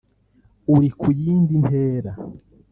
[0.75, 2.11] uri ku yindi ntera